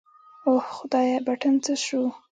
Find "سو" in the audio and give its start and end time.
1.85-2.01